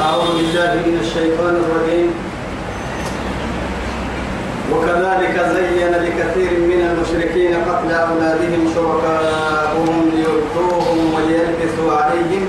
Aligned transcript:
أعوذ 0.00 0.36
بالله 0.36 0.72
من 0.86 0.98
الشيطان 1.00 1.54
الرجيم. 1.64 2.10
وكذلك 4.72 5.36
زين 5.54 5.92
لكثير 6.06 6.52
من 6.70 6.80
المشركين 6.88 7.54
قتل 7.54 7.90
أولادهم 7.92 8.62
شركاءهم 8.74 10.10
ليردوهم 10.14 11.14
وليلبسوا 11.14 11.92
عليهم 11.92 12.44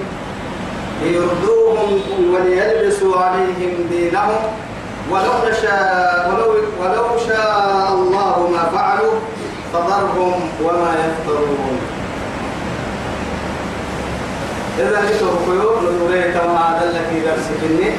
ليردوهم 1.02 1.90
وليلبسوا 2.34 3.18
عليهم 3.18 3.74
دينهم. 3.90 4.42
ولو 5.12 5.52
شاء 5.62 6.32
ولو 6.34 6.50
ولو 6.82 7.08
شاء 7.28 7.90
الله 7.94 8.50
ما 8.54 8.64
فعلوا 8.74 9.16
فذرهم 9.74 10.40
وما 10.64 10.92
يفترون. 11.06 11.75
إذا 14.80 15.00
يتركوا 15.10 15.82
نوريك 16.00 16.36
ما 16.36 16.80
دلك 16.82 17.10
درسك 17.26 17.62
إني 17.70 17.90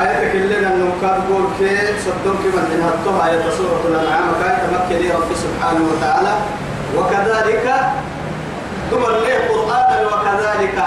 آية 0.00 0.32
كلنا 0.32 0.68
النكات 0.74 1.20
قول 1.28 1.44
كي 1.58 1.76
صدق 2.04 2.40
من 2.54 2.64
تنهتها 2.70 3.30
آية 3.30 3.44
سورة 3.58 3.82
الأنعام. 3.88 4.28
كاي 4.42 4.56
تمكن 4.62 5.10
رب 5.16 5.30
سبحانه 5.44 5.82
وتعالى. 5.90 6.34
وكذلك 6.96 7.66
ثم 8.90 9.02
لي 9.24 9.32
قرآن 9.48 10.06
وكذلك 10.06 10.78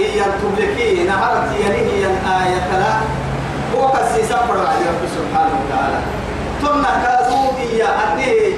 إن 0.00 0.30
تبلكي 0.42 1.04
نهرت 1.04 1.48
يليه 1.60 2.06
آية 2.40 2.78
لا. 2.78 2.94
هو 3.74 3.92
كسي 3.92 4.22
سفر 4.22 4.58
على 4.66 4.84
رب 4.90 5.04
سبحانه 5.16 5.54
وتعالى. 5.60 6.00
ثم 6.62 6.82
كازو 7.04 7.40
إيا 7.58 7.86
أنه 7.86 8.56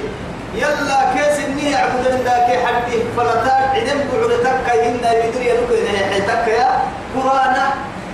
يلا 0.55 1.13
كيس 1.13 1.45
إني 1.45 1.75
أعبد 1.75 2.07
ذاك 2.25 2.49
حدي 2.65 2.97
فلتاك 3.17 3.71
عدم 3.75 3.99
بعدتك 4.11 4.67
هن 4.69 5.03
يدري 5.23 5.49
يلوك 5.49 5.69
حيتك 6.11 6.47
يا 6.47 6.69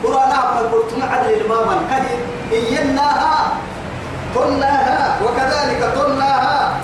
أحمد 0.05 0.66
قلت 0.73 0.94
ما 0.98 1.05
عدل 1.05 1.42
الماما 1.42 1.76
كدي 1.92 2.16
إيناها 2.58 3.52
تناها 4.36 5.17
وكذلك 5.23 5.81
تناها 5.95 6.80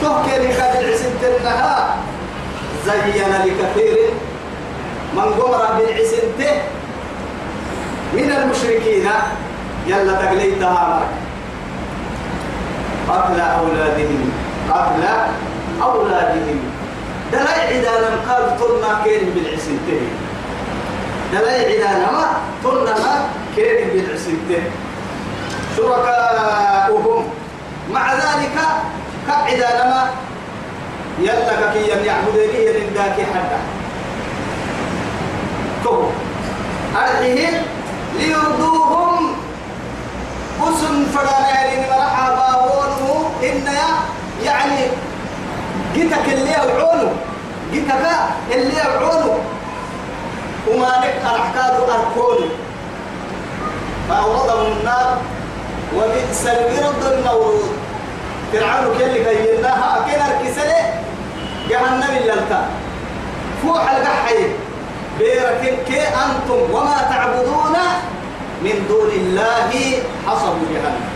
تهكي 0.00 0.38
لكاد 0.38 0.76
العسنتنها 0.76 1.96
زين 2.86 3.32
لكثير 3.44 3.98
من 5.14 5.22
قمر 5.22 5.62
بالعسنته 5.78 6.62
من 8.12 8.32
المشركين. 8.32 9.08
يلا 9.86 10.12
تقليتها 10.12 10.88
مرك 10.88 11.33
قتل 13.08 13.40
أولادهم 13.40 14.32
قتل 14.70 15.02
أولادهم. 15.82 16.60
دلائع 17.32 17.68
إذا 17.68 17.92
لم 18.04 18.30
قال 18.30 18.44
طلنا 18.60 19.00
كين 19.04 19.30
بالعسنته 19.34 20.00
دلائع 21.32 21.68
إذا 21.74 21.90
ما 22.12 22.26
طلنا 22.64 23.26
كين 23.56 23.88
بالعسنته 23.92 24.62
شركاؤهم. 25.76 27.24
مع 27.92 28.14
ذلك 28.14 28.56
كعدا 29.28 29.84
لما 29.84 30.10
يلا 31.18 31.72
كي 31.72 31.86
يعبدني 32.06 32.72
لنداك 32.72 33.16
حدا. 33.34 33.58
تو 35.84 36.02
أرحيه 36.96 37.62
ليرضوهم 38.18 39.36
أسن 40.62 41.04
فرانا 41.14 41.70
لين 41.70 41.82
مرحبا 41.90 42.50
إن 43.54 43.68
يعني 44.44 44.86
جيتك 45.94 46.28
اللي 46.28 46.52
يوعونه 46.52 47.12
جيتك 47.72 48.02
اللي 48.52 48.74
يوعونه 48.84 49.38
وما 50.70 50.98
نك 50.98 51.14
الأحكاد 51.22 51.74
أركونه 51.74 52.50
فأوردهم 54.08 54.72
النار 54.80 55.16
وبئس 55.96 56.46
الورد 56.46 57.12
المورود. 57.12 57.70
فرعون 58.52 58.98
كل 58.98 59.14
كيناها 59.24 60.00
أكين 60.00 60.20
أركسله 60.22 61.02
جهنم 61.70 62.16
اللالتا 62.20 62.68
فوح 63.62 63.90
القحي 63.90 64.44
بيركن 65.18 65.76
كي 65.86 66.00
أنتم 66.00 66.74
وما 66.74 66.96
تعبدون 67.10 67.76
من 68.62 68.86
دون 68.88 69.10
الله 69.10 69.70
حصب 70.26 70.56
جهنم. 70.72 71.13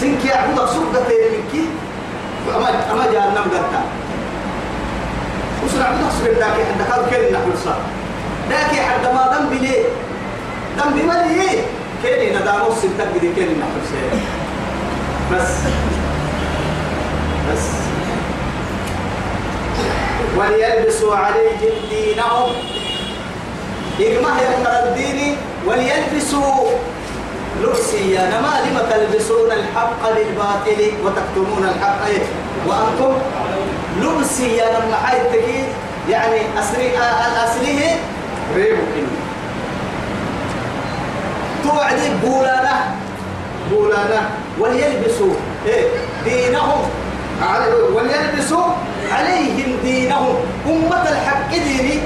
سنك 0.00 0.24
يعبد 0.24 0.56
سبقة 0.56 1.08
منك؟ 1.32 1.54
أما 2.56 2.68
أما 2.92 3.04
جهنم 3.12 3.42
قلتا 3.42 3.82
وسنا 5.64 5.84
عبد 5.84 6.00
سبقة 6.18 6.32
داكي 6.32 6.64
حد 6.64 6.80
قال 6.90 7.10
كل 7.10 7.32
نحن 7.32 7.52
صار 7.64 7.80
داكي 8.50 8.80
حد 8.80 9.06
ما 9.14 9.36
دم 9.38 9.48
بليه 9.58 9.84
دم 10.78 10.90
بمليه 10.90 11.60
كيني 12.02 12.36
ندامو 12.36 12.70
سنتك 12.82 13.08
بدي 13.16 13.32
كيني 13.34 13.54
نحن 13.54 13.78
بس. 15.32 15.50
بس. 17.52 17.64
وليلبسوا 20.36 21.16
عليهم 21.16 21.74
دينهم. 21.90 22.50
إجماع 24.00 24.40
يقرأ 24.40 24.88
الدين 24.88 25.36
وليلبسوا 25.66 26.70
لبسي 27.62 28.14
نما 28.14 28.52
لم 28.64 28.78
تلبسون 28.90 29.52
الحق 29.52 30.02
للباطل 30.16 30.80
وتكتمون 31.04 31.64
الحق. 31.74 32.04
وأنتم 32.66 33.12
لبسي 34.02 34.56
لما 34.56 34.96
حيث 35.04 35.32
يعني 36.08 36.40
أسري 36.58 36.90
الأسره 36.96 37.80
ريبك 38.54 38.94
توعدي 41.64 42.08
بولانا 42.24 42.76
بولانا 43.70 44.20
وليلبسوا 44.58 45.34
إيه 45.66 45.86
دينهم. 46.24 46.82
وليلبسوا 47.94 48.66
عليهم 49.12 49.76
دينهم. 49.84 50.36
أمة 50.66 51.08
الحق 51.08 51.50
ديني 51.50 52.00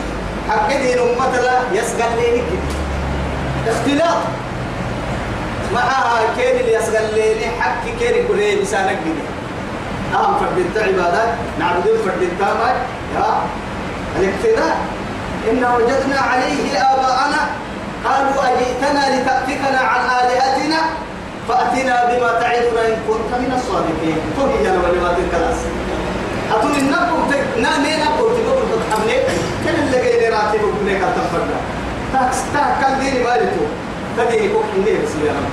حق 0.51 0.69
دين 0.69 0.99
أمة 0.99 1.41
لا 1.41 1.57
يسقل 1.73 2.17
لي 2.19 2.43
اختلاط. 3.69 4.23
معها 5.75 6.21
كين 6.37 6.61
اللي 6.61 6.75
يسقل 6.75 7.15
لي 7.15 7.47
حق 7.61 7.85
كين 7.99 8.27
كله 8.29 8.61
بسانك 8.63 8.99
ديني 9.05 9.25
أهم 10.15 10.35
فرد 10.39 10.83
عبادات 10.89 11.29
نعبدون 11.59 11.99
فرد 12.05 12.23
التامة 12.23 12.69
يا 13.15 13.27
الاقتداء 14.19 14.77
إن 15.51 15.65
وجدنا 15.65 16.21
عليه 16.21 16.79
آباءنا 16.79 17.41
قالوا 18.05 18.43
أجئتنا 18.49 19.03
لتأتكنا 19.21 19.81
عن 19.81 20.05
آلهتنا 20.05 20.81
فأتنا 21.49 22.05
بما 22.05 22.29
تعدنا 22.41 22.83
إن 22.89 22.97
كنت 23.09 23.31
من 23.39 23.53
الصادقين 23.59 24.17
فهي 24.37 24.71
أنا 24.71 24.79
ولما 24.79 25.13
تنكلاس 25.15 25.57
أتوني 26.53 26.79
النبو 26.79 27.17
نامي 27.63 27.91
نبو 28.05 28.29
تقول 28.29 28.63
تتحملي 28.73 29.17
كل 29.65 29.83
اللي 29.83 30.11
قيل 30.11 30.33
راتب 30.33 30.61
بنيك 30.81 31.03
التفرد 31.03 31.51
تاكس 32.13 32.37
تاكل 32.55 33.01
ديني 33.01 33.19
بالتو 33.25 33.65
تديني 34.19 34.49
كوكي 34.49 34.79
ليه 34.85 34.99
يا 35.27 35.33
رب 35.33 35.53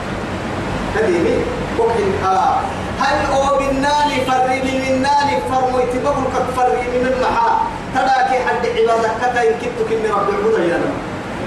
تديني 0.95 1.35
كوكي 1.77 2.03
آه. 2.25 2.59
هل 2.99 3.31
أو 3.33 3.57
بالناني 3.57 4.15
فري 4.27 4.61
من 4.61 4.83
الناني 4.93 5.33
فرمو 5.51 5.79
يتبقوا 5.79 6.23
كتفري 6.35 6.81
من 6.93 7.05
المحا 7.13 7.49
تداكي 7.95 8.37
حد 8.47 8.63
عبادك 8.77 9.11
كتا 9.21 9.43
ينكتو 9.43 9.83
كمي 9.89 10.09
رب 10.09 10.29
العبودة 10.29 10.63
يا 10.63 10.75
رب 10.75 10.95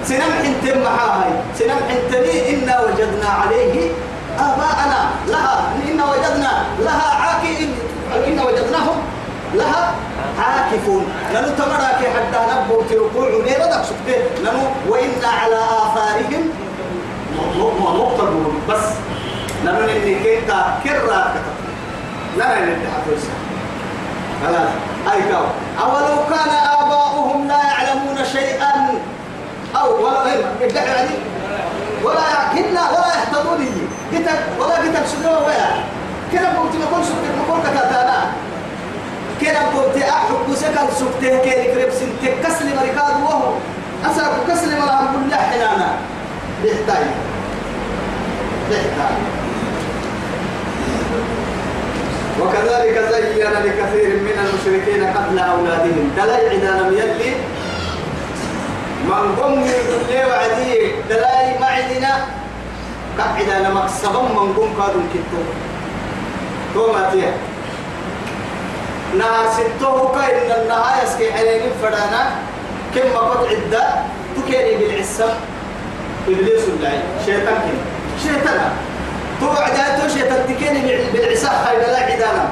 سنم 0.04 0.32
حنتم 0.42 0.78
معاي 0.82 1.30
سنم 1.58 1.78
حنتني 1.88 2.54
إنا 2.54 2.80
وجدنا 2.80 3.28
عليه 3.28 3.90
آباءنا. 4.38 5.00
لها. 5.28 5.72
إنا 5.90 6.04
وجدنا. 6.04 6.52
لها 6.80 7.08
عاكفين 7.22 7.74
إنا 8.26 8.42
وجدناهم. 8.44 8.96
لها 9.54 9.94
عاكفون. 10.38 11.04
لأنه 11.32 11.48
تمرك 11.58 12.00
حتى 12.14 12.40
نبو 12.52 12.82
تركوع 12.90 13.28
ليه 13.28 13.56
بدك 13.58 13.82
سكتين 13.84 14.44
لأنه 14.44 14.70
وإنا 14.88 15.28
على 15.42 15.56
آثارهم 15.82 16.42
مقتدون 17.70 18.62
بس 18.68 18.84
لأنه 19.64 19.92
إني 19.92 20.14
كيتا 20.14 20.78
كرات 20.84 21.24
كتب 21.34 21.56
لا 22.38 22.44
لا 22.44 22.76
نتحدث 22.76 23.28
خلاص 24.46 24.68
أي 25.12 25.22
كاو. 25.22 25.44
أولو 25.80 26.16
كان 26.30 26.50
آباؤهم 26.80 27.48
لا 27.48 27.56
يعلمون 27.56 28.24
شيئا. 28.32 29.00
أو 29.76 30.04
ولا 30.06 30.26
يعني 30.60 31.10
ولا 32.04 32.20
يعقلنا 32.20 32.90
ولا 32.90 33.06
يهتدون 33.06 33.66
قتل 34.12 34.38
ولا 34.60 34.74
قتل 34.74 35.08
شنو 35.12 35.46
ويا 35.46 35.84
كده 36.32 36.48
قلت 36.48 36.74
نقول 36.76 37.04
سكت 37.04 37.26
نقول 37.38 37.60
كتاتانا 37.60 38.32
كده 39.40 39.58
قلت 39.58 40.02
أحب 40.02 40.54
سكر 40.54 40.86
سكته 40.98 41.38
كده 41.44 41.64
كريب 41.74 41.90
سنتك. 41.92 42.34
كسل 42.44 42.76
مريكاد 42.76 43.22
وهو 43.22 43.52
أسأل 44.04 44.32
كسل 44.48 44.78
مرام 44.80 45.06
كل 45.06 45.34
حنانا. 45.34 45.88
بيحتاج 46.62 47.06
بيحتاج 48.72 49.16
وكذلك 52.40 52.96
زين 53.12 53.46
لكثير 53.64 54.08
من 54.26 54.36
المشركين 54.44 55.04
قتل 55.06 55.38
أولادهم. 55.38 56.10
دلائع 56.16 56.52
إذا 56.52 56.70
لم 56.80 56.92
يلي 56.98 57.34
من 59.08 59.36
قم 59.36 59.52
يقول 59.52 60.00
لي 60.10 60.24
وعدي 60.24 60.92
دلاي 61.08 61.58
معدنا 61.60 62.24
قعد 63.18 63.48
أنا 63.48 63.70
مكسبا 63.74 64.22
من 64.22 64.52
قم 64.56 64.68
كادوا 64.78 65.02
كتو 65.14 65.42
توما 66.74 67.10
تيا 67.10 67.32
ناسته 69.18 70.12
كاين 70.14 70.62
النهاية 70.62 71.04
سكي 71.06 71.32
حليل 71.32 71.62
فدانا 71.82 72.30
كم 72.94 73.16
قد 73.16 73.46
عدة 73.46 73.84
تكيني 74.36 74.76
بالعسم 74.76 75.32
إبليس 76.28 76.64
الله 76.68 77.02
شيطان 77.26 77.54
كن 77.54 77.91
شيطان 78.22 78.60
تو 79.40 79.50
عداته 79.50 80.08
شيطان 80.08 80.40
تكيني 80.48 80.80
بالعسى 81.12 81.48
خير 81.64 81.80
لا 81.92 81.98
عدانا. 81.98 82.44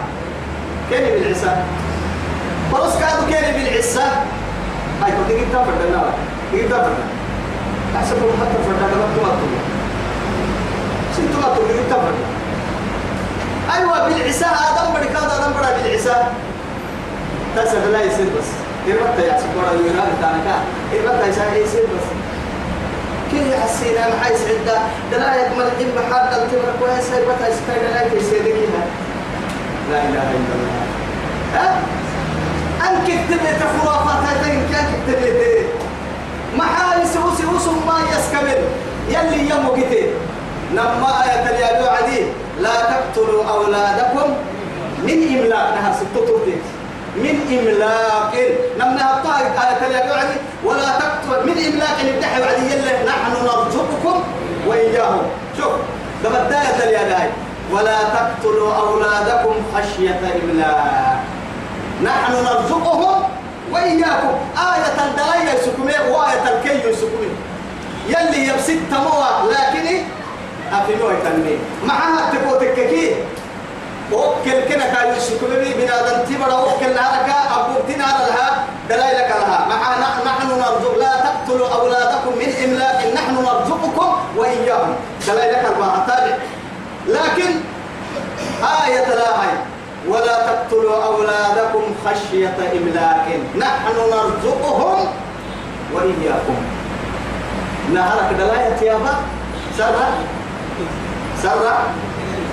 كيني 0.90 1.10
بالعسى 1.10 1.52
خلاص 2.72 2.92
كادوا 2.98 3.26
كيني 3.30 3.50
بالعسى 3.52 4.06
هاي 5.02 5.12
كنت 5.12 5.30
جبت 5.30 5.52
فردنا. 5.52 6.02
جبت 6.52 6.72
فردنا. 6.72 7.06
أحسبهم 7.96 8.32
حتى 8.40 8.58
فردنا. 8.66 8.96
ما 9.00 9.06
تمطوا 9.16 9.60
ستوا 11.14 11.54
تقول 11.54 11.68
جبت 11.68 11.92
فردنا. 11.92 12.30
أيوة 13.76 14.08
بالعسى 14.08 14.44
آدم 14.44 14.92
بركاد 14.94 15.30
آدم 15.30 15.52
برا 15.52 15.70
بالعسى 15.82 16.16
تسد 17.56 17.84
لا 17.92 18.02
يصير 18.02 18.26
بس. 18.38 18.50
إربط 18.88 19.18
يا 19.18 19.38
سكورة؟ 19.38 19.70
يونان 19.72 20.12
تانكا 20.22 20.56
إربط 20.94 21.24
يا 21.24 21.56
يصير 21.56 21.82
بس. 21.82 22.19
كيف 23.30 23.46
يحسينا 23.54 24.08
ما 24.08 24.24
حيس 24.24 24.40
عدة. 24.50 24.78
دلا 25.12 25.34
يكمل 25.34 25.64
الحين 25.66 25.88
بحال 25.96 26.24
التمر 26.42 26.72
كويس 26.80 27.06
يستاهل 27.48 27.84
لا 27.94 28.02
يصير 28.18 28.42
لا 29.90 29.98
إله 30.08 30.26
إلا 30.36 30.54
الله. 30.56 30.80
ها؟ 31.54 31.78
أنك 32.88 33.06
تبي 33.06 33.64
خرافات 33.82 34.44
هاي 34.44 34.58
كان 34.72 34.86
تبي 35.06 35.66
ما 36.58 36.64
حال 36.64 37.06
سوس 37.08 37.38
سوس 37.38 37.74
ما 37.86 37.98
يسكمل 38.12 38.58
يلي 39.08 39.50
يمو 39.50 39.72
كتير 39.72 40.10
نما 40.72 41.24
آية 41.24 41.50
اليابو 41.50 41.86
عدي 41.88 42.22
لا 42.60 42.70
تقتلوا 42.90 43.44
أولادكم 43.44 44.34
من 45.02 45.38
إملاق 45.38 45.74
نها 45.74 45.92
ستة 45.92 46.26
من 47.16 47.58
إملاق. 47.58 48.34
هبطها 48.80 49.40
آية 49.40 49.86
اليابو 49.86 50.12
عدي 50.14 50.36
ولا 50.64 50.88
تقتل. 50.98 51.46
من 51.46 51.56
إملاق 51.66 51.96
نبتحي 52.06 52.40
وعدي. 52.40 52.72
يلي 52.72 53.04
نحن 53.06 53.32
نرزقكم 53.44 54.22
وإياهم. 54.66 55.22
شوف 55.58 55.72
ده 56.24 56.28
بداية 56.28 56.84
اليابو 56.84 57.32
ولا 57.72 57.98
تقتلوا 58.02 58.74
أولادكم 58.74 59.54
خشية 59.74 60.20
إملاق. 60.42 61.20
نحن 62.04 62.32
نرزقهم 62.32 63.22
وإياكم. 63.72 64.34
آية 64.58 64.96
الدلاية 65.06 65.58
يسكمي 65.58 66.10
وآية 66.10 66.44
الكي 66.58 66.88
يسكمي 66.88 67.30
يلي 68.08 68.48
يبسط 68.48 68.80
تموى 68.90 69.28
لكن 69.50 70.02
أفنوه 70.72 71.14
تنمي 71.24 71.58
معها 71.84 72.32
تقوتك 72.32 72.74
كي 72.74 73.14
وكل 74.12 74.60
كنا 74.68 74.86
كان 74.94 75.16
يسكمي 75.16 75.74
بنادم 75.74 76.18
تبرا 76.28 76.58
وكل 76.58 76.94
نارك 76.94 77.28
أبوك 77.56 77.82
تنار 77.88 78.18
لها 78.28 78.64
دلائلك 78.88 79.30
لها. 79.30 79.66
معنا 79.68 80.08
نحن 80.26 80.48
نرزق. 80.48 80.98
لا 80.98 81.12
تقتلوا 81.16 81.68
أولادكم 81.68 82.32
من 82.38 82.54
إملاق. 82.64 83.14
نحن 83.14 83.34
نرزقكم 83.34 84.16
وإياهم. 84.36 84.94
دلائلك 85.26 85.64
الباطل 85.64 86.34
لكن 87.06 87.50
آية 88.84 89.08
لا 89.14 89.40
هاي 89.40 89.54
ولا 90.08 90.46
تقتلوا 90.46 91.04
أولادكم 91.04 91.82
خشية 92.06 92.56
إملاق. 92.72 93.26
نحن 93.58 93.96
نرزقهم 93.96 95.08
وإياكم. 95.94 96.56
نهارك 97.94 98.34
دلاية 98.38 98.76
تيابا. 98.76 99.14
سرع 99.78 100.08
سرع 101.42 101.78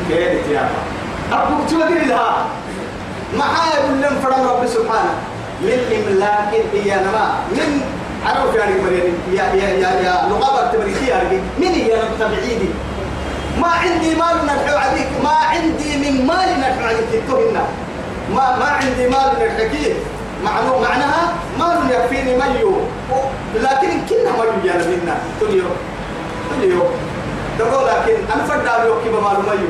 كيد 0.09 0.43
تيابا؟ 0.43 0.81
أبوك 1.31 1.69
تودي 1.69 2.05
لها 2.05 2.45
معايا 3.37 3.91
لهم 4.01 4.15
فرم 4.23 4.47
رب 4.47 4.67
سبحانه. 4.67 5.15
من 5.61 5.79
إملاق 5.97 6.51
إيانا 6.73 7.11
ما 7.11 7.25
من 7.51 7.81
عرف 8.25 8.55
يعني 8.55 8.81
مريم. 8.81 9.15
يا 9.33 9.43
يا 9.43 9.69
يا 9.69 9.89
يا 10.05 10.29
لغة 10.29 10.71
تبريدية 10.73 11.15
من 11.59 11.67
هي 11.67 12.01
تبعيدي 12.19 12.69
ما 13.61 13.67
عندي 13.67 14.15
مال 14.15 14.37
نرحو 14.45 14.77
عليك. 14.77 15.09
ما 15.23 15.29
عندي 15.29 15.97
من 15.97 16.25
مال 16.27 16.49
نرحو 16.59 16.87
عليك. 16.87 17.05
تتوهنا 17.11 17.63
ما 18.35 18.45
ما 18.59 18.65
عندي 18.65 19.07
مال 19.07 19.29
نرحكيه 19.39 19.93
معنو 20.43 20.79
معناها 20.79 21.33
مال 21.59 21.91
يكفيني 21.91 22.37
ميو. 22.37 22.73
لكن 23.55 23.89
كنا 24.09 24.31
ميو 24.31 24.51
يا 24.63 24.73
منا 24.73 25.17
كل 25.39 25.53
يوم 25.55 25.75
كل 26.49 26.63
يوم 26.63 26.91
لكن 27.59 28.17
أنا 28.33 28.43
فرد 28.43 28.67
كيف 29.03 29.13
مال 29.13 29.39
ميو. 29.49 29.69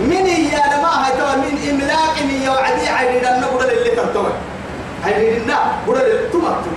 من 0.00 0.26
هي 0.26 0.56
أنا 0.56 0.82
ما 0.82 0.88
هاي 0.88 1.12
توا 1.18 1.34
من 1.36 1.68
إملاق 1.70 2.14
من 2.22 2.42
يوعدي 2.42 2.88
عيني 2.88 3.18
لنا 3.20 3.46
بدل 3.54 3.70
اللي 3.70 3.90
تنتوه 3.90 4.32
عيني 5.04 5.38
لنا 5.38 5.58
بدل 5.88 6.00
اللي 6.00 6.28
تمتو 6.28 6.70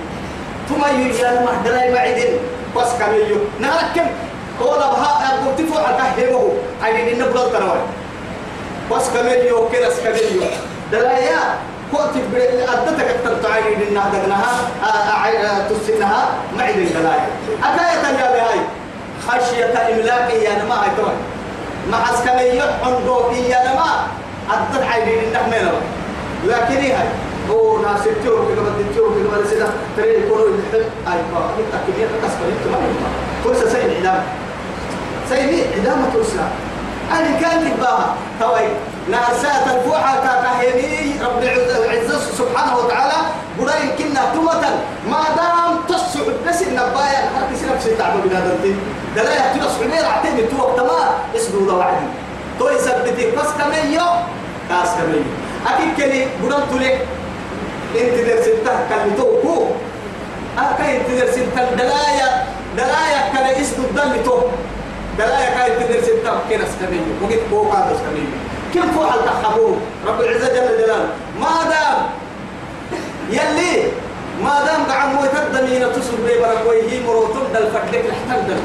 تميو 0.70 1.14
يا 1.16 1.46
ما 1.46 1.62
دراي 1.66 1.92
ما 1.92 2.00
عيدين 2.00 2.40
بس 2.76 2.88
كميو 3.00 3.38
نهارك 3.60 4.06
قول 4.60 4.84
أبها 4.84 5.40
قلت 5.46 5.70
فوق 5.70 5.80
أكهمه 5.90 6.52
عيني 6.84 7.14
لنا 7.14 7.26
بدل 7.26 7.52
تنوي 7.52 7.82
بس 8.92 9.10
كميو 9.10 9.70
كده 9.70 9.90
كميو 10.04 10.42
دلايا 10.92 11.40
كنت 11.92 12.16
أدتك 12.70 13.04
أكثر 13.04 13.36
تعيني 13.44 13.86
لنا 13.86 14.04
دقناها 14.14 15.70
تسنها 15.70 16.30
معي 16.58 16.74
الدلايا 16.74 17.28
أكاية 17.64 18.20
يا 18.22 18.32
بهاي 18.32 18.60
خشية 19.28 19.66
إملاقي 19.66 20.44
يا 20.44 20.64
نما 20.64 20.76
هاي 20.76 20.90
توي 21.88 21.92
مع 21.92 22.10
اسكمي 22.14 22.62
عنده 22.84 23.32
يا 23.32 23.74
نما 23.74 24.08
عيني 24.84 25.30
لنا 25.30 25.40
مينو. 25.48 25.78
لكن 26.48 26.76
هاي 26.76 27.08
هو 27.50 27.78
ناس 27.82 28.08
التيور 28.08 28.48
كده 28.50 28.62
بدي 28.62 28.82
التيور 28.82 29.10
كده 29.20 29.38
بدي 29.38 29.50
سيدا 29.50 29.68
تري 29.98 30.14
يكونوا 30.14 30.46
الحب 30.48 30.86
أي 31.08 31.20
با 31.34 31.40
أنت 31.60 31.74
كمية 31.88 32.06
تكسب 32.06 32.40
ما 32.72 32.78
ينفع 32.78 33.10
فرصة 33.44 33.74
سين 33.74 34.06
إعلام. 34.06 34.24
سين 35.30 35.64
إعلام 35.78 36.10
ترسل 36.14 36.40
أنا 37.12 37.40
كان 37.42 37.72
تباها. 37.78 38.16
توي 38.40 38.68
نعسات 39.12 39.76
الفوحة 39.76 40.16
كاكاهيني 40.16 41.12
رب 41.24 41.44
العزة 41.44 42.20
سبحانه 42.38 42.78
وتعالى 42.78 43.14
براين 43.60 43.90
كنا 43.98 44.34
تومة. 44.34 44.62
ما 45.10 45.24
دام 45.36 45.80
تصعد 45.88 46.36
بس 46.48 46.62
النبايا 46.62 47.20
هرك 47.36 47.56
سنة 47.62 47.78
في 47.80 47.96
تعب 47.96 48.14
بنادمتين 48.26 48.80
دلا 49.16 49.36
يحتوى 49.36 49.70
صعبير 49.70 50.06
عتيم 50.06 50.38
تو 50.52 50.76
تما 50.78 51.00
اسمه 51.36 51.68
ده 51.68 51.74
وعدي 51.74 52.08
تو 52.60 52.70
يثبتي 52.70 53.32
بس 53.32 53.50
كمية 53.60 54.06
كاس 54.70 54.90
كمية. 54.98 55.28
أكيد 55.68 55.90
كني 55.98 56.26
برام 56.44 56.62
تولي 56.72 56.94
أنت 57.96 58.16
درسته 58.28 58.76
كلمتوكو 58.90 59.66
أكيد 60.58 60.96
أنت 60.96 61.10
درسته 61.22 61.76
دلايا 61.76 62.46
دلايا 62.78 63.20
كلا 63.34 63.62
اسمه 63.62 63.86
الدم 63.86 64.24
تو. 64.26 64.42
دلايا 65.18 65.50
كاين 65.50 65.74
تدرس 65.80 66.10
التم 66.10 66.40
كنس 66.50 66.72
كمية. 66.80 67.06
وقت 67.22 67.40
فوق 67.52 67.76
هذا 67.76 68.00
كمية. 68.04 68.32
كم 68.74 68.92
فوق 68.92 69.14
التخبور 69.14 69.78
رب 70.08 70.22
العزة 70.22 70.48
جل 70.48 70.78
جلاله. 70.78 71.08
ما 71.40 71.56
دام 71.70 71.98
يلي 73.30 73.92
ما 74.44 74.66
دام 74.66 74.84
قعد 74.92 75.14
موت 75.14 75.36
الدمينة 75.36 75.88
تصل 75.88 76.18
بي 76.26 76.40
بركوي 76.40 76.92
هي 76.92 77.00
مروتم 77.08 77.44
دل 77.54 77.68
فدك 77.72 78.04
لحتل 78.10 78.48
دل. 78.48 78.62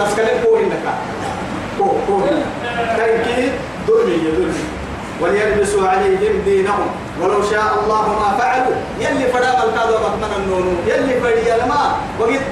بس 0.00 0.14
كلام 0.16 0.36
كو 0.44 0.56
إنك 0.56 0.84
كو 1.78 1.84
كو 2.06 2.20
كاين 2.96 3.22
كي 3.24 3.50
دلمي 3.88 4.16
دلمي 4.16 4.64
وليلبسوا 5.20 5.88
عليهم 5.88 6.42
دينهم. 6.44 6.86
ولو 7.22 7.42
شاء 7.50 7.68
الله 7.84 8.02
ما 8.20 8.38
فعلوا. 8.38 8.76
يلي 9.00 9.26
فدا 9.32 9.64
الكادو 9.64 9.94
بطمن 9.94 10.32
النونو 10.36 10.72
يلي 10.86 11.20
فدي 11.20 11.50
لما 11.62 11.80
وقت 12.20 12.44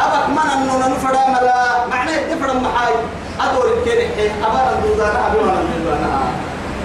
أبك 0.00 0.28
من 0.28 0.46
أنه 0.54 0.88
نفرا 0.94 1.22
ملا. 1.28 1.86
معنى 1.90 2.12
يتفرا 2.12 2.52
محاي. 2.52 2.94
أدور 3.40 3.66
الكيري 3.78 4.06
أبا 4.46 4.78
ندوزانا 4.78 5.26
أبي 5.26 5.38
وانا 5.38 5.62
ندوزانا 5.62 6.20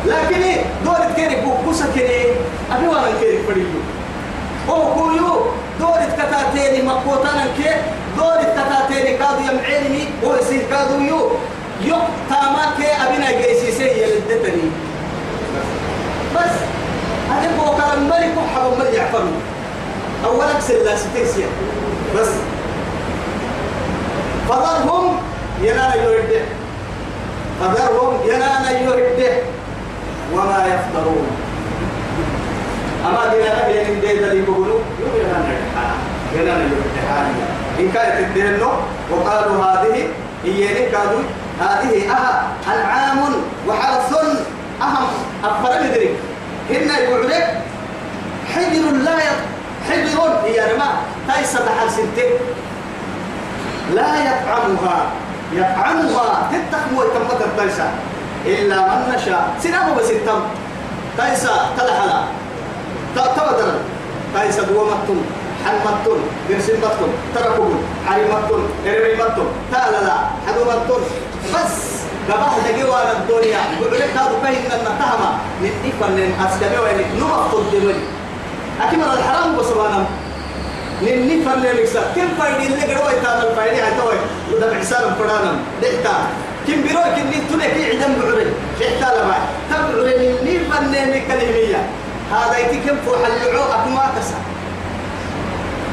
لكن 0.05 0.41
دور 0.85 0.97
الكيري 1.09 1.35
بوكوسا 1.41 1.85
كيري 1.93 2.35
أبي 2.71 2.87
وأنا 2.87 3.07
الكيري 3.07 3.37
فريو 3.43 3.65
هو 4.69 4.93
كويو 4.93 5.45
دور 5.79 5.97
الكتاتيني 5.97 6.81
مقوتانا 6.81 7.45
كي 7.57 7.71
دور 8.17 8.35
الكتاتيني 8.39 9.17
كادو 9.17 9.39
يمعيني 9.51 10.07
هو 10.23 10.35
يصير 10.35 10.61
كادو 10.69 10.99
يو 10.99 11.31
يو 11.81 11.95
تاما 12.29 12.63
كي 12.77 12.87
أبينا 13.07 13.31
جيسي 13.31 13.71
سي 13.71 13.87
يلدتني. 14.01 14.71
بس 16.35 16.55
هذا 17.31 17.49
هو 17.59 17.75
كلام 17.75 18.03
ملك 18.09 18.33
وحب 18.37 18.79
ملك 18.79 19.11
أولا 20.25 20.59
سلا 20.59 20.95
ستيسيا 20.95 21.47
بس. 22.15 22.29
فذرهم 24.49 25.17
ينانا 25.61 25.95
يهده 25.95 26.45
فذرهم 27.59 28.17
ينانا 28.25 28.71
يهده 28.71 29.33
وما 30.33 30.65
يفطرون 30.67 31.27
أما 33.09 33.33
دينا 33.33 33.69
نبي 33.69 33.93
من 33.93 33.99
دي 34.01 34.07
ذلك 34.07 34.47
يوم 34.47 34.83
ينانا 35.15 35.55
جنان 36.33 36.61
الامتحان 36.61 37.33
إن 37.79 37.91
كانت 37.91 38.19
الدين 38.19 38.59
وقالوا 39.11 39.63
هذه 39.63 40.07
هي 40.45 40.89
كادوا 40.91 41.21
هذه 41.61 42.11
أها 42.11 42.47
أنعام 42.67 43.19
وحرث 43.67 44.13
أهم 44.81 45.07
أفضل 45.43 45.69
مدرك 45.89 46.15
هن 46.69 46.89
يقول 47.03 47.33
حجر 48.55 48.91
لا 48.91 49.17
حجر 49.89 50.19
هي 50.45 50.73
رما 50.73 50.89
تايسة 51.27 51.65
حال 51.79 51.91
سنتين 51.91 52.31
لا 53.93 54.07
يطعمها 54.19 55.05
يطعمها 55.53 56.51
تتخم 56.51 56.97
ويتمت 56.97 57.41
التايسة 57.41 57.91
إلا 58.45 58.75
من 58.81 59.13
نشاء. 59.15 59.53
سنامه 59.63 59.95
بس 59.95 60.09
التم 60.09 60.41
تايسة 61.17 61.75
تلحلا. 61.77 62.23
تبدل 63.15 63.71
تايسة 64.33 64.63
دوامتم 64.63 65.21
حلمتم 65.65 66.17
برسمتم 66.49 67.11
تركم 67.35 67.71
حرمتم 68.07 68.61
إرميمتم 68.87 69.47
تالا 69.71 70.13
حدومتم 70.47 71.01
بس 71.53 71.75
قبح 72.29 72.53
لقوا 72.65 73.11
الدنيا. 73.11 73.61
بقولك 73.81 74.11
هذا 74.17 74.35
فهم 74.43 74.65
أن 74.73 74.81
نتهمة 74.85 75.29
نتفن 75.63 76.17
أسكمي 76.45 76.77
وين 76.83 76.99
نمط 77.19 77.53
الدمري 77.55 77.95
أكيد 78.81 78.99
الحرام 78.99 79.57
بسبانا 79.57 80.05
نني 81.01 81.35
فن 81.45 81.61
لكسا 81.61 82.01
كم 82.15 82.27
فايدي 82.39 82.67
اللي 82.67 82.95
قدوا 82.95 83.11
يتعمل 83.11 83.55
فايدي 83.55 83.81
هتوي 83.81 84.17
وده 84.53 84.67
بحساب 84.71 85.15
فرانا 85.19 85.51
دحتا 85.81 86.15
كم 86.67 86.81
بيروي؟ 86.81 87.09
كني 87.15 87.37
تلك 87.49 87.75
عدم 87.89 88.13
بعري. 88.21 88.45
دحتا 88.79 89.09
لما 89.15 89.37
تبعري 89.69 90.17
نني 90.17 90.59
فن 90.59 90.93
كلمية. 91.27 91.81
هذا 92.31 92.57
يتكم 92.57 92.97
فوح 93.05 93.19
اللعو 93.27 93.63
أكما 93.63 94.11
كسا 94.17 94.35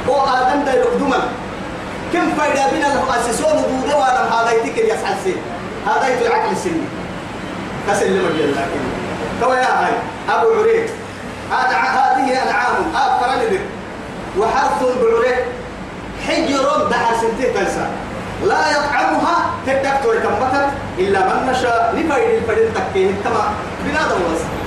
هو 0.08 0.20
آدم 0.20 0.64
دا 0.64 0.72
يقدما 0.72 1.18
كم 2.12 2.30
فايدة 2.38 2.70
بنا 2.72 2.92
المؤسسون 2.92 3.52
ودوده 3.52 3.96
وأنا 3.96 4.40
هذا 4.42 4.50
يتكر 4.52 4.84
يسعى 4.84 5.12
السن 5.12 5.40
هذا 5.86 6.08
يتو 6.08 6.26
العقل 6.26 6.52
السني 6.52 6.86
كسل 7.88 8.10
لما 8.12 8.28
جل 8.38 8.50
لكن 8.50 8.80
تو 9.40 9.52
يا 9.52 9.84
هاي 9.84 9.92
أبو 10.28 10.46
عريق 10.60 10.86
هذه 11.52 12.42
أنعام 12.42 12.74
أفرد 12.94 13.42
ذلك 13.42 13.60
وحرث 14.38 14.82
بعريق 14.82 15.44
حجر 16.28 16.88
دعا 16.90 17.12
سنتين 17.20 17.54
تلسا 17.54 17.90
لا 18.44 18.70
يطعمها 18.70 19.36
تدكت 19.66 20.06
ويتمتت 20.06 20.68
إلا 20.98 21.20
من 21.20 21.50
نشاء. 21.52 21.94
لفايد 21.96 22.42
الفريد 22.42 22.68
تكيه 22.74 23.10
كما 23.24 23.50
بنادم 23.84 24.20
وصف 24.32 24.65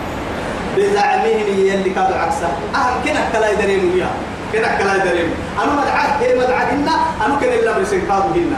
بزعمهم 0.79 1.48
يلي 1.48 1.89
كادوا 1.89 2.15
عكسه 2.15 2.48
أهم 2.75 3.03
كنا 3.03 3.29
كلا 3.33 3.50
يدرين 3.50 3.91
وياه 3.93 4.09
كنا 4.53 4.77
كلا 4.77 4.95
يدرين 4.95 5.29
أنا 5.63 5.71
مدعاه 5.74 6.19
هي 6.19 6.36
مدعاهن 6.36 6.88
أنا 7.25 7.36
كن 7.36 7.48
إلا 7.48 7.77
مرسين 7.77 8.01
كادوا 8.01 8.31
هن 8.36 8.53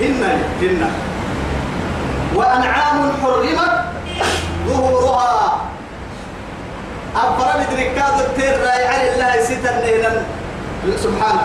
هن 0.00 0.22
هن 0.60 0.90
وأنعام 2.34 3.12
حرمت 3.22 3.72
ظهورها. 4.68 5.60
أفرم 7.16 7.60
دركاد 7.70 8.20
التير 8.20 8.60
راي 8.60 8.86
على 8.86 9.14
الله 9.14 9.42
ستر 9.44 9.74
لينا 9.84 10.22
سبحانه. 10.96 11.42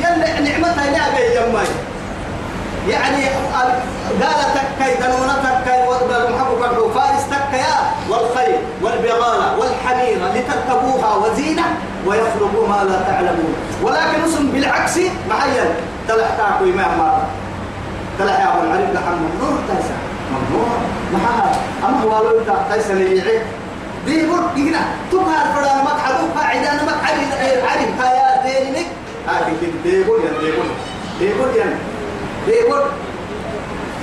يلا 0.00 0.40
نعمتها 0.40 0.90
نعمة 0.90 1.18
يمي 1.18 1.68
يعني 2.88 3.24
قال 3.54 3.68
تكاي 4.54 4.94
تكاي 4.94 5.88
والمحبوب 5.88 6.58
فارس 6.58 6.76
تكايا 6.84 6.97
والخيل 8.48 8.60
والبغالة 8.82 9.58
والحميرة 9.58 10.32
لتركبوها 10.34 11.14
وزينة 11.14 11.62
ويخلقوا 12.06 12.68
ما 12.68 12.84
لا 12.84 13.02
تعلمون. 13.02 13.54
ولكن 13.82 14.22
اسم 14.24 14.50
بالعكس 14.52 14.96
معين. 15.30 15.70
تلحتاكوا 16.08 16.66
إمام 16.66 16.98
مرة 16.98 17.26
تلح 18.18 18.40
يا 18.40 18.64
العريب 18.64 18.94
لحم 18.94 19.12
ممنوع 19.12 19.58
تيسا 19.68 19.96
ممنوع. 20.32 20.68
محاها 21.12 21.52
أما 21.88 22.02
هو 22.02 22.24
لو 22.24 22.38
إنت 22.40 22.50
تيسا 22.72 22.92
ليعي 22.92 23.42
دي 24.06 24.26
برك 24.26 24.56
هنا 24.56 24.80
تبها 25.12 25.38
الفران 25.44 25.84
مقعدو 25.84 26.26
قاعدة 26.38 26.84
مقعد 26.84 27.16
العريب 27.40 27.88
كايا 27.98 28.28
دينك. 28.44 28.86
هذه 29.28 29.52
كده 29.62 29.70
ديبول 29.84 30.20
ين 30.20 30.34
ديبول 30.40 30.68
ديبول 31.20 31.48
ين 31.56 31.72
ديبول 32.46 32.82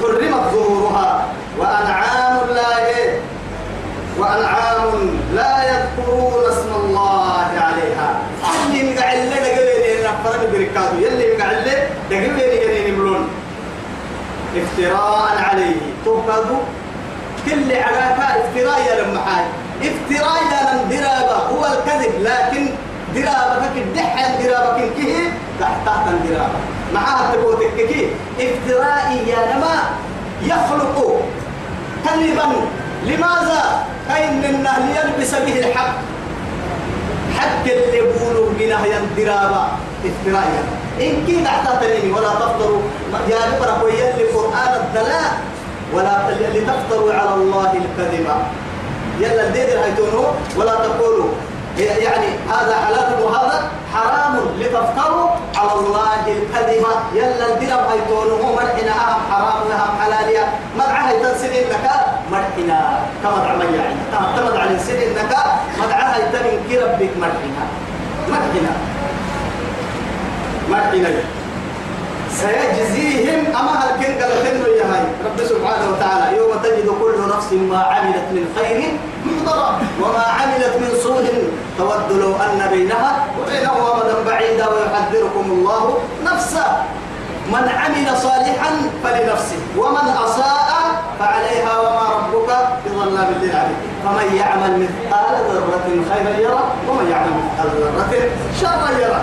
حرمت 0.02 0.54
ظهورها. 0.54 1.26
وأنعام 1.60 2.15
وأنعام 4.26 5.20
لا 5.36 5.54
يذكرون 5.64 6.34
اسم 6.52 6.72
الله 6.76 7.48
عليها. 7.58 8.10
اللي 8.66 8.94
مقعد 8.94 9.18
لنا 9.18 9.36
دقيقين 9.36 10.04
نفرد 10.04 10.52
بركاته 10.52 10.98
يلي 10.98 11.38
مقعد 11.38 11.68
لنا 11.68 11.88
دقيقين 12.10 12.94
يملون 12.94 13.30
افتراء 14.56 15.36
عليه. 15.50 15.76
تبقى 16.06 16.44
كل 17.46 17.72
علاقة 17.72 18.24
افتراء 18.24 18.80
يا 18.88 19.02
لمحاي 19.02 19.46
افتراء 19.82 20.42
يا 20.52 20.74
لم 20.74 20.90
درابة. 20.90 21.38
هو 21.38 21.66
الكذب. 21.66 22.14
لكن 22.22 22.70
درابة 23.16 23.66
كدحة 23.76 24.42
درابة. 24.44 24.90
كيه؟ 24.96 25.30
تحت 25.60 25.86
تحت 25.86 26.08
الدرابة. 26.08 26.60
معها 26.94 27.36
تبوتك 27.36 27.76
كيه؟ 27.76 28.08
افتراء 28.40 29.24
يا 29.28 29.56
نما 29.56 29.76
يخلق 30.42 31.22
كذبا 32.06 32.48
لماذا؟ 33.04 33.86
كأن 34.08 34.44
النهل 34.44 34.84
يلبس 34.98 35.32
به 35.36 35.60
الحق. 35.60 35.96
حق 37.38 37.64
اللي 37.66 37.98
يقولوا 37.98 38.50
من 38.50 38.60
هي 38.60 38.98
الدرابة 38.98 39.64
افتراء 40.06 40.64
إن 41.02 41.26
كي 41.28 41.44
تحتاجني 41.44 42.12
ولا 42.12 42.30
تفطروا 42.30 42.82
يا 43.30 43.40
نقرأ 43.52 43.84
ويلي 43.84 44.24
قرآن 44.34 44.72
الدلاء 44.82 45.32
ولا 45.94 46.16
لتفطروا 46.54 47.14
على 47.14 47.34
الله 47.34 47.72
الكذب. 47.74 48.28
يلا 49.20 49.48
الدير 49.48 49.68
هيتونو 49.84 50.26
ولا 50.58 50.76
تقولوا. 50.76 51.30
يعني 51.78 52.28
هذا 52.50 52.76
حلال 52.86 53.24
وهذا 53.24 53.72
حرام 53.94 54.40
لتفتروا 54.60 55.30
على 55.56 55.74
الله 55.74 56.14
الكذب 56.28 56.86
يلا 57.14 57.46
الدرب 57.54 57.84
هيتونو 57.92 58.54
مرحنا 58.54 58.92
أهم 58.92 59.22
حرام 59.32 59.62
وهم 59.70 60.02
حلال 60.02 60.48
مدعى 60.78 61.10
هيتنسل 61.10 61.52
إنك 61.52 61.92
مرحنا. 62.32 63.00
كما 63.24 63.38
دعما 63.38 63.64
يعني. 63.64 63.96
تمد 64.38 64.58
على 64.58 64.76
السن 64.76 64.96
إنك 64.96 65.36
مدعى 65.84 66.06
هيتنين 66.16 66.60
كربك 66.70 67.12
مرحنا. 67.18 67.66
مرحنا. 68.30 68.72
مرحنا. 70.70 71.10
سيجزيهم 72.36 73.46
أما 73.56 73.72
هل 73.80 73.90
كن 74.04 74.14
قال 74.24 74.32
يا 74.78 74.86
هاي 74.92 75.04
رب 75.26 75.40
سبحانه 75.50 75.86
وتعالى 75.92 76.38
يوم 76.38 76.52
تجد 76.64 76.88
كل 77.02 77.16
نفس 77.38 77.54
ما 77.54 77.78
عملت 77.78 78.28
من 78.32 78.46
خير 78.58 78.98
محضرة 79.26 79.80
وما 80.02 80.24
عملت 80.40 80.76
من 80.82 80.90
سوء 81.04 81.24
تود 81.78 82.12
لو 82.12 82.36
أن 82.36 82.68
بينها 82.72 83.26
وبينه 83.40 83.72
أمدا 83.94 84.16
بعيدا 84.28 84.66
ويحذركم 84.70 85.46
الله 85.52 85.98
نفسه. 86.26 86.66
من 87.46 87.70
عمل 87.70 88.18
صالحا 88.18 88.72
فلنفسه 89.04 89.62
ومن 89.78 90.08
أساء 90.26 90.70
فعليها 91.20 91.80
وما 91.80 92.06
ربك 92.10 92.50
بظلام 92.86 93.30
للعبيد. 93.42 93.78
فمن 94.04 94.36
يعمل 94.36 94.72
مثقال 94.80 95.36
ذرة 95.52 95.88
خيرا 96.14 96.40
يرى 96.40 96.64
ومن 96.90 97.12
يعمل 97.12 97.32
مثقال 97.38 97.70
ذرة 97.82 98.30
شرا 98.62 98.90
يرى 99.00 99.22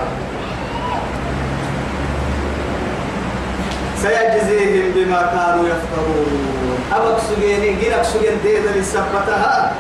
سيجزيهم 4.03 4.93
بما 4.95 5.21
كانوا 5.23 5.65
يفترون 5.69 6.79
أبك 6.93 7.19
سجيني 7.29 7.73
جيرك 7.73 8.03
سجين 8.03 8.39
ديدا 8.43 8.73
لسبتها 8.73 9.73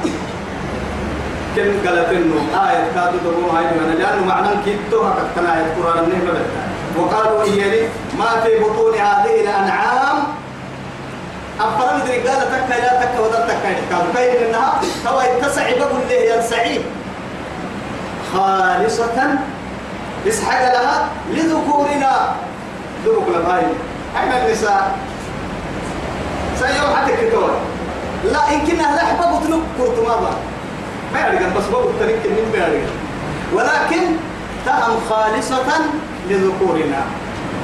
كم 1.56 1.88
قالت 1.88 2.08
إنه 2.08 2.68
آية 2.68 2.84
كادوا 2.94 3.20
تقوم 3.24 3.56
هاي 3.56 3.64
من 3.64 3.94
لأنه 3.98 4.24
معنى 4.26 4.48
كيتوها 4.64 5.14
كتنا 5.14 5.56
آية 5.56 5.64
القرآن 5.66 6.04
النهمة 6.04 6.40
وقالوا 6.98 7.42
إياني 7.42 7.88
ما 8.18 8.40
في 8.40 8.58
بطون 8.58 8.94
هذه 8.94 9.40
الأنعام؟ 9.40 10.18
أفرم 11.60 12.00
دري 12.06 12.28
قال 12.28 12.40
تكا 12.40 12.74
لا 12.80 13.00
تكا 13.00 13.20
ولا 13.20 13.46
تكا 13.46 13.96
قالوا 13.96 14.12
كاين 14.14 14.48
منها 14.48 14.80
هو 15.06 15.20
يتسع 15.20 15.70
بقول 15.78 16.00
له 16.10 16.34
ينسعي 16.34 16.80
خالصة 18.32 19.38
اسحق 20.28 20.62
لها 20.62 21.08
لذكورنا. 21.30 22.34
ذوق 23.04 23.28
لهاي 23.28 23.62
أين 24.20 24.32
النساء؟ 24.32 24.98
سيوم 26.58 26.96
حتى 26.96 27.12
كتور 27.12 27.50
لا 28.24 28.52
إن 28.52 28.66
كنا 28.66 28.82
لا 28.82 29.04
حبا 29.04 29.38
بطلق 29.38 29.60
كرت 29.78 29.98
ما 31.14 31.52
بس 31.56 31.66
بابو 31.72 31.88
التريك 31.88 32.26
من 32.26 32.52
يعرق 32.54 32.88
ولكن 33.54 34.02
تهم 34.66 34.96
خالصة 35.10 35.68
لذكورنا. 36.30 37.02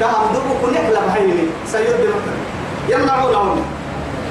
تهم 0.00 0.32
ذوق 0.34 0.70
نحلة 0.72 1.00
بهيني 1.06 1.48
سيد 1.66 1.86
مثلا 1.88 2.38
يمنعونهم 2.88 3.62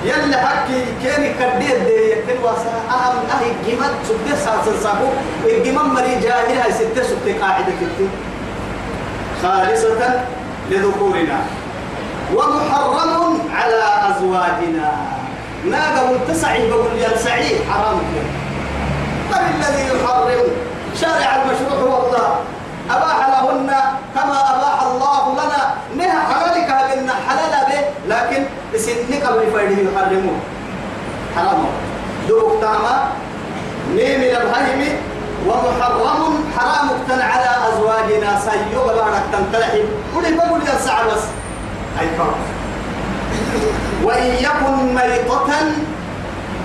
يلا 0.03 0.37
حكي 0.37 0.85
كان 1.03 1.23
كدير 1.39 1.77
دي 1.85 2.11
يكن 2.11 2.43
واسا 2.43 2.73
أهم 2.89 3.17
أهي 3.33 3.51
جمد 3.67 3.91
سبت 4.07 4.37
ساسن 4.37 4.83
ساكو 4.83 5.07
الجمم 5.45 5.93
مري 5.93 6.15
جاهل 6.23 6.57
هاي 6.57 6.71
ستة 6.71 7.03
سبت 7.03 7.41
قاعدة 7.41 7.65
كتير 7.65 8.09
خالصة 9.43 10.21
لذكورنا. 10.71 11.39
ومحرم 12.35 13.39
على 13.55 13.83
أزواجنا. 14.09 14.91
ناقة 15.71 16.11
متسع 16.11 16.57
بقول 16.69 16.97
يا 16.99 17.17
سعيد 17.17 17.57
حرام. 17.69 17.99
من 19.41 19.63
الذي 19.63 19.83
يحرم 19.87 20.29
شارع 21.01 21.35
المشروع 21.35 21.79
هو 21.79 22.05
الله. 22.05 22.29
أباح 22.89 23.29
لهن 23.29 23.69
كما 24.15 24.37
أباح 24.55 24.81
الله 24.81 25.33
لنا. 25.33 25.61
نها 25.97 26.19
حلالك 26.29 26.67
بأن 26.67 27.09
حلال 27.27 27.53
به 27.69 27.81
لكن 28.15 28.45
سنك 28.77 29.23
قبل 29.23 29.51
فايده 29.53 29.91
يحرمون 29.91 30.39
حرام. 31.35 31.65
دوك 32.27 32.61
تاما 32.61 33.07
نيم 33.95 34.21
البهيم 34.21 34.97
ومحرم 35.47 36.45
حرام 36.57 36.87
على 37.09 37.49
أزواجنا. 37.69 38.39
سيوغ 38.39 38.85
بارك 38.95 39.23
تنتلحي 39.33 39.83
ولي 40.15 40.31
بقول 40.31 40.61
يا 40.67 40.77
سعر 40.85 41.07
بس. 41.07 41.23
أي 41.99 42.07
وإن 44.03 44.25
يكن 44.25 44.95
ميتة 44.95 45.49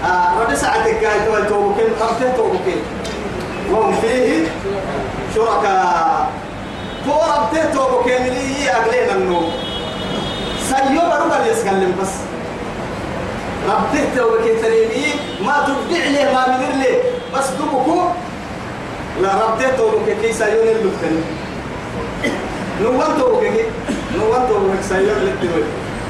آه 0.04 0.40
رب 0.40 0.54
ساعتك 0.54 1.00
كاي 1.00 1.18
توي 1.26 1.42
توبكين 1.48 1.90
قرتين 2.00 2.36
توبكين 2.36 2.82
وهم 3.70 3.94
فيه 4.00 4.46
شركاء 5.34 6.30
توربتين 7.06 7.72
توبكين 7.74 8.22
لي 8.22 8.70
أقلين 8.70 9.10
النوم. 9.10 9.52
سيوغ 10.68 11.10
رب 11.22 11.46
يسكلم 11.46 11.92
بس. 12.02 12.12
ربته 13.68 14.04
توبكين 14.16 14.62
تريني 14.62 15.06
ما 15.46 15.66
تبدع 15.66 16.04
لي 16.06 16.34
ما 16.34 16.42
مدر 16.48 16.72
لي. 16.82 16.92
بس 17.34 17.46
دوبكو 17.58 18.02
لا 19.22 19.30
ربته 19.44 19.76
توبكين 19.76 20.16
كي 20.22 20.32
سيون 20.32 20.68
اللفتن 20.68 21.14
نوان 22.82 23.18
توبكين 23.18 23.66
نوان 24.18 24.48
توبكين 24.48 24.82
سيون 24.82 25.16
اللفتن 25.22 25.62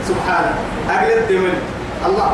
سبحانه 0.09 0.55
أقل 0.91 1.19
الدول 1.19 1.53
الله. 2.07 2.31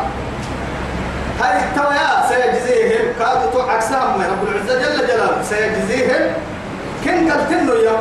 هاي 1.41 1.65
التويا 1.65 2.09
سيجزيهم. 2.29 3.05
كادوا 3.19 3.51
تو 3.53 3.61
عكسهم 3.61 4.23
رب 4.23 4.49
العزة 4.49 4.79
جل 4.79 5.07
جلاله. 5.07 5.43
سيجزيهم. 5.43 6.33
كن 7.05 7.31
قلتنه 7.31 7.75
يا. 7.75 7.99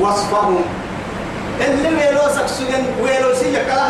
وصفهم. 0.00 0.64
اللي 1.60 1.88
ويلو 1.88 2.20
سكسجن 2.36 2.84
ويلو 3.02 3.34
سي 3.34 3.52
كلا 3.52 3.88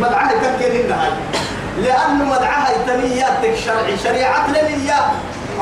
مدعاه 0.00 0.28
تكين 0.28 0.92
هاي 0.92 1.10
لأنه 1.78 2.24
مدعاه 2.24 2.72
تنياتك 2.86 3.54
شرعي. 3.64 3.96
شريعة 4.04 4.48
لنيا 4.50 5.00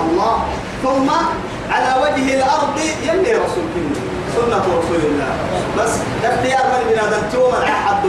الله. 0.00 0.44
ثم 0.82 1.10
على 1.72 2.02
وجه 2.02 2.34
الأرض 2.34 2.78
يلي 3.02 3.32
رسول 3.32 3.64
كنه. 3.74 4.00
سنة 4.36 4.58
رسول 4.58 5.00
الله. 5.10 5.32
بس 5.78 5.90
اختيار 6.24 6.64
من 6.90 6.98
هذا 6.98 7.16
التوم 7.16 7.52
حد 7.86 8.04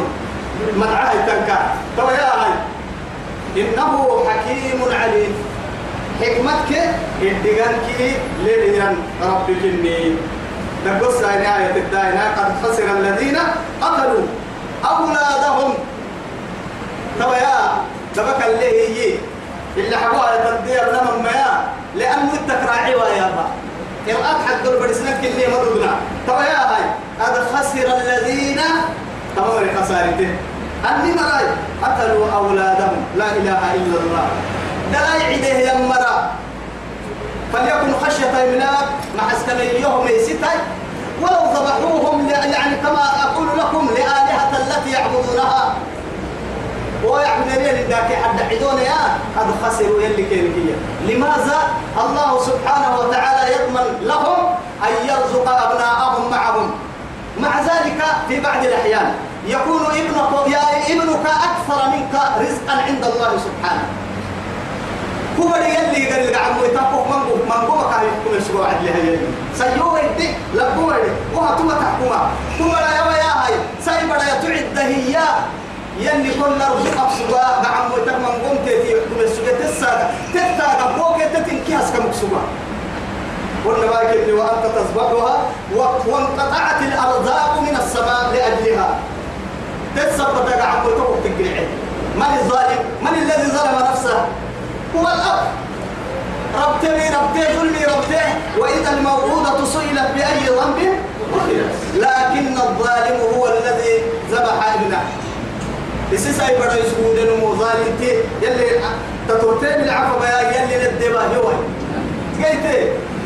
مدعاه 0.76 1.14
تنكا. 1.28 1.60
تو 1.98 2.10
يا 2.10 2.32
هاي 2.42 2.54
إنه 3.58 4.24
حكيم 4.30 4.82
عليم. 5.02 5.34
حكمتك 6.22 6.72
الدقانك 7.22 8.18
لليان. 8.46 8.96
ربك 9.24 9.62
إني 9.64 10.16
نقص 10.86 11.24
آية 11.24 11.76
الدائنة 11.76 12.24
قد 12.38 12.52
خسر 12.64 12.98
الذين 12.98 13.38
قتلوا 13.82 14.26
أولادهم. 14.86 15.74
تو 17.20 17.32
يا 17.34 17.58
دبك 18.16 18.46
اللي 18.46 18.88
هي 18.90 19.16
اللي 19.78 19.98
حبوها 19.98 20.58
تدير 20.62 20.84
لمن 20.94 21.24
ما 21.24 21.64
لأنه 21.96 22.34
التكراعي 22.34 22.96
ويا 22.96 23.32
با. 23.36 23.46
الآن 24.08 24.36
حق 24.48 24.64
دول 24.64 24.80
برسنك 24.80 25.20
اللي 25.24 25.48
مدودنا. 25.48 25.96
طبعا 26.28 26.44
يا 26.44 26.62
هاي 26.72 26.84
هذا 27.20 27.48
خسر 27.54 27.88
الذين 27.98 28.62
تمام 29.36 29.66
خسارته 29.82 30.30
أني 30.90 31.14
مراي 31.14 31.46
قتلوا 31.84 32.32
أولادهم 32.34 33.06
لا 33.18 33.26
إله 33.32 33.74
إلا 33.76 33.98
الله. 34.00 34.28
لا 34.92 35.16
يعيده 35.16 35.72
يمرا 35.74 36.32
فليكن 37.54 37.94
خشية 38.06 38.44
إملاك 38.44 38.88
مع 39.18 39.32
استميهم 39.32 40.08
يستي 40.08 40.58
ولو 41.22 41.44
ذبحوهم 41.54 42.30
يعني 42.30 42.76
كما 42.76 43.04
أقول 43.24 43.48
لكم 43.58 43.90
لآلهة 43.96 44.52
التي 44.58 44.92
يعبدونها. 44.92 45.74
ويعبدون 47.06 47.64
ذاك 47.90 48.14
حد 48.24 48.42
عدون 48.52 48.82
يا 48.82 49.18
قد 49.38 49.48
خسروا 49.64 50.02
يلي 50.02 50.24
كيف 50.24 50.52
لماذا 51.08 51.58
الله 51.98 52.40
سبحانه 52.46 53.00
وتعالى 53.00 53.54
يضمن 53.56 54.06
لهم 54.08 54.40
أن 54.84 55.08
يرزق 55.08 55.50
أبناءهم 55.50 56.32
معهم؟ 56.32 56.72
مع 57.40 57.60
ذلك 57.62 58.04
في 58.28 58.40
بعض 58.40 58.66
الأحيان 58.66 59.14
يكون 59.48 59.86
ابنك 59.86 60.48
يا 60.48 60.71
ابنك 61.22 61.32
أكثر 61.50 61.90
منك 61.90 62.14
رزقا 62.42 62.76
عند 62.88 63.04
الله 63.04 63.32
سبحانه. 63.38 63.88
كبر 65.38 65.62
يلي 65.62 66.10
قال 66.10 66.28
لك 66.28 66.36
عمو 66.36 66.64
يتقوك 66.66 67.08
منقو 67.08 67.36
منقو 67.50 67.90
كان 67.90 68.02
يحكم 68.10 68.32
الشبوع 68.38 68.68
عدلها 68.68 68.98
يلي 68.98 69.28
سيوه 69.56 70.00
يدي 70.00 70.30
لبوه 70.54 70.98
يدي 70.98 71.12
وهتما 71.36 71.74
تحكما 71.74 72.30
كبر 72.60 72.82
يا 73.24 73.32
هاي. 73.42 73.54
سيبر 73.86 74.16
يتعد 74.16 74.78
هي 74.78 75.18
يلي 76.00 76.32
كل 76.34 76.60
رزق 76.62 77.10
سوا 77.18 77.62
نعم 77.64 77.92
وتكمن 77.94 78.26
قمت 78.44 78.70
في 78.70 78.92
حكم 79.02 79.20
السجة 79.20 79.52
تسا 79.62 80.12
تتا 80.34 80.94
فوق 80.98 81.18
تتنكي 81.34 81.78
كم 81.94 82.12
سوا 82.22 82.42
قلنا 83.66 83.86
ما 83.86 84.04
كنت 84.12 84.30
وأنت 84.30 84.66
تصبحها 84.76 85.42
وانقطعت 86.08 86.82
الأرزاق 86.82 87.60
من 87.62 87.76
السماء 87.84 88.32
لأجلها. 88.34 88.90
تسبت 89.96 90.62
عم 90.62 90.86
وتوقف 90.86 91.24
تقرعه 91.24 91.68
من 92.16 92.38
الظالم؟ 92.40 92.80
من 93.02 93.14
الذي 93.22 93.52
ظلم 93.52 93.76
نفسه؟ 93.92 94.18
هو 94.96 95.08
الأب. 95.08 95.42
ربتني 96.56 97.10
ربتي 97.10 97.54
ظلمي 97.58 97.84
ربتي. 97.86 98.26
وإذا 98.60 98.90
الموعودة 98.98 99.66
سئلت 99.66 100.10
بأي 100.16 100.46
ذنب 100.58 100.80
لكن 101.96 102.54
الظالم 102.58 103.20
هو 103.36 103.48
الذي 103.48 104.04
ذبح 104.32 104.74
ابنه. 104.74 105.04
إسيس 106.14 106.40
أي 106.40 106.56
بدو 106.56 106.78
يسكون 106.78 107.16
دنو 107.16 107.56
ظالم. 107.56 107.96
تي 108.00 108.12
يلي 108.42 108.80
تطورتين 109.28 109.80
العفو 109.84 110.20
بيا 110.20 110.62
يلي 110.62 110.76
ندبا 110.88 111.24
يوي 111.36 111.54
قلت 112.38 112.66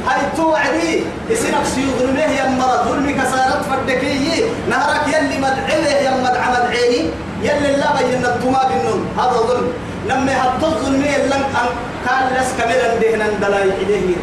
هاي 0.07 0.21
توعدي. 0.37 1.03
إسنك 1.31 1.65
سيو 1.75 1.89
ظلمه 1.99 2.21
يا 2.39 2.49
مرة 2.49 2.83
ظلمي 2.87 3.13
كسارت 3.13 3.61
فردكي 3.69 4.45
نهرك 4.69 5.07
يلي 5.07 5.37
مدعيه 5.37 5.95
يا 6.05 6.11
مدع 6.23 6.43
مدعيني 6.55 7.09
يلي 7.41 7.71
لا 7.77 7.89
بين 7.97 8.25
الدماء 8.25 8.69
بالنون 8.69 9.01
هذا 9.19 9.39
ظلم. 9.49 9.67
لما 10.09 10.33
هتظ 10.43 10.85
ظلمي 10.85 11.17
لن 11.31 11.33
أن 11.33 11.67
كان 12.05 12.23
لس 12.37 12.49
كملا 12.57 12.95
دهنا 13.01 13.27
دلاي 13.41 13.69
إليه. 13.81 14.15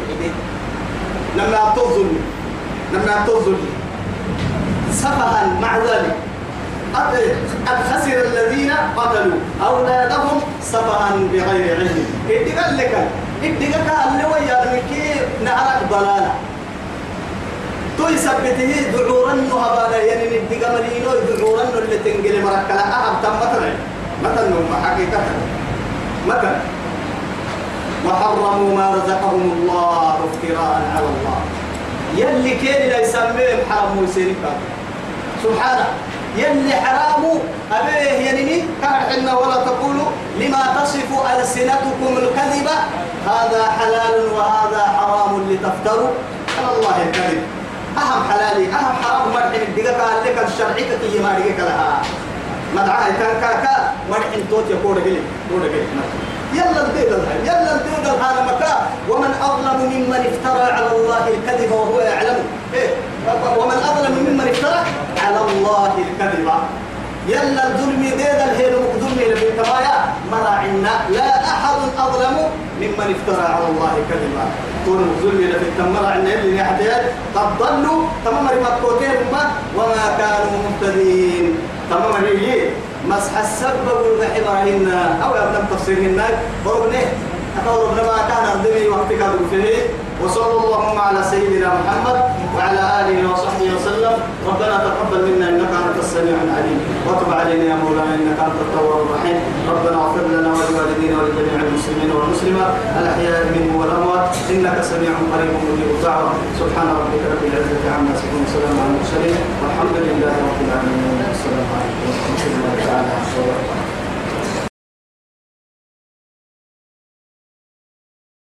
لما 1.37 1.57
هتظ 1.57 1.87
ظلمي 1.95 2.21
لما 2.93 3.23
هتظ 3.23 3.43
ظلمي 3.45 3.71
سفها 4.93 5.47
مع 5.61 5.77
ذلك. 5.77 6.15
قد 7.67 7.77
خسر 7.89 8.17
الذين 8.21 8.71
قتلوا. 8.97 9.39
أولادهم 9.67 10.41
سفها 10.61 11.09
بغير 11.33 11.75
علم. 11.79 12.05
إدي 12.29 12.51
قال 12.51 12.77
لك 12.77 13.07
قال 13.43 14.07
اللي 14.11 14.25
ويا 14.25 14.63
المكي 14.63 15.13
نعرك 15.43 15.81
ضلالة 15.89 16.33
تو 17.97 18.07
يثبته 18.07 18.91
دعورا 18.93 19.33
هبالا 19.51 19.97
يعني 20.03 20.39
ندي 20.39 20.65
قملينو 20.65 21.11
دعورا 21.29 21.63
اللي 21.63 21.97
تنقل 21.97 22.41
مركلا. 22.43 22.83
أهم 22.95 23.15
تم 23.23 23.35
مثلا 23.35 23.71
مثلا 24.23 24.47
حقيقة. 24.83 25.19
مثلا 26.27 26.55
وحرموا 28.05 28.75
ما 28.75 28.95
رزقهم 28.95 29.51
الله 29.57 30.19
افتراء 30.25 30.81
على 30.95 31.05
الله. 31.05 31.39
يلي 32.17 32.55
كان 32.55 32.89
لا 32.89 32.99
يسميهم 33.01 33.59
حرموا 33.69 34.07
سيرك 34.15 34.43
سبحانه. 35.43 35.85
يلي 36.37 36.73
حرام 36.73 37.23
أبيه 37.71 38.29
ينمي 38.29 38.63
كان 38.81 39.35
ولا 39.35 39.55
تقولوا 39.55 40.09
لما 40.39 40.61
تصف 40.81 41.11
الكذب 41.11 41.72
هذا 43.27 43.63
حلال 43.79 44.15
وهذا 44.35 44.81
حرام 44.97 45.31
لتفتروا. 45.49 46.11
على 46.57 46.69
الله 46.77 46.95
الكذب. 47.07 47.43
أهم 47.97 48.21
حلالي 48.31 48.65
أهم 48.67 48.95
حرام 49.03 49.33
مرحن 49.33 49.61
الدقاء 49.67 49.93
قال 49.99 50.23
لك 50.25 50.37
الشرعي 50.47 50.83
كي 50.83 51.19
ما 51.19 51.31
رجيك 51.37 51.59
لها. 51.59 52.01
كان 52.75 53.33
كاكا 53.41 53.93
مرحن 54.09 54.49
توت 54.49 54.63
يقول 54.69 54.95
قلي 54.95 55.21
قول 55.49 55.61
قلي. 55.61 55.85
يلا 56.53 56.85
انتهي 56.85 57.05
يلا 57.43 57.75
انتهي 57.75 58.11
هذا 58.25 58.41
مكان 58.45 58.79
ومن 59.09 59.31
أظلم 59.41 59.79
ممن 59.93 60.21
افترى 60.31 60.63
على 60.71 60.91
الله 60.95 61.27
الكذب 61.27 61.71
وهو 61.71 61.99
يعلم. 61.99 62.37
إيه؟ 62.73 62.89
ومن 63.57 63.77
أظلم 63.89 64.13
ممن 64.27 64.47
افترى 64.47 64.79
على 65.25 65.39
الله 65.51 65.93
الكذب. 65.97 66.47
يلا 67.27 67.67
الظلم 67.67 68.01
ديد 68.01 68.39
الهيل 68.47 68.73
مقدم 68.83 69.13
إلى 69.17 69.35
بالتوايا 69.35 69.95
مراعنا 70.31 70.93
لا 71.09 71.29
أحد 71.53 71.79
أظلم 71.99 72.37
ممن 72.81 73.15
افترى 73.15 73.45
على 73.53 73.67
الله 73.67 73.93
كذبا. 74.09 74.45
كون 74.85 75.01
ذلل 75.23 75.53
في 75.59 75.65
التمر 75.69 76.05
عن 76.05 76.27
اللي 76.27 76.57
يحتاج 76.57 77.03
قد 77.35 77.49
ضلوا. 77.59 78.03
تمام 78.25 78.47
رفقوتين 78.47 79.15
وما 79.77 80.05
كانوا 80.17 80.57
مهتدين. 80.63 81.57
تمام 81.89 82.25
هي 82.25 82.69
مسح 83.07 83.37
السبب 83.37 83.87
والغحبرهن 84.03 84.87
أو 85.23 85.29
يبدأ 85.35 85.65
تفسيرهن 85.71 86.21
بربنه 86.65 87.05
أتوربنا 87.59 88.03
ما 88.03 88.17
كان 88.29 88.43
عندما 88.51 88.95
وقتك 88.95 89.21
فيه 89.51 89.77
وصلى 90.23 90.55
اللهم 90.63 90.97
على 91.07 91.21
سيدنا 91.23 91.69
محمد 91.79 92.17
وعلى 92.55 92.81
آله 92.99 93.19
وصحبه 93.31 93.67
وسلم. 93.75 94.13
ربنا 94.49 94.75
تقبل 94.87 95.21
منا 95.27 95.49
إنك 95.49 95.71
أنت 95.87 95.97
السميع 96.05 96.37
العليم. 96.47 96.79
وتب 97.07 97.29
علينا 97.39 97.63
يا 97.71 97.75
مولانا 97.83 98.13
إنك 98.15 98.39
أنت 98.47 98.57
التواب 98.65 98.99
الرحيم. 99.05 99.37
ربنا 99.71 99.97
اغفر 100.03 100.25
لنا 100.33 100.49
ولوالدينا 100.57 101.15
ولجميع 101.21 101.55
المسلمين 101.67 102.09
والمسلمات 102.15 102.73
الأحياء 102.99 103.39
منهم 103.53 103.75
والأموات. 103.79 104.25
إنك 104.53 104.77
سميع 104.91 105.13
قريب 105.31 105.51
مجيب 105.67 105.89
الدعوة. 105.95 106.31
سبحان 106.59 106.87
ربك 106.99 107.23
رب 107.33 107.43
العزة 107.49 107.83
عما 107.95 108.09
يصفون. 108.15 108.41
وسلام 108.47 108.75
على 108.81 108.89
المرسلين. 108.91 109.37
والحمد 109.61 109.95
لله 110.07 110.33
رب 110.49 110.59
العالمين. 110.67 111.15
والسلام 111.29 111.67
عليكم 111.75 112.03
ورحمة 112.07 112.41
الله 112.53 112.73
تعالى 112.87 113.11
وبركاته. 113.37 114.02